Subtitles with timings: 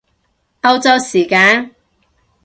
[0.63, 1.75] 歐洲時間？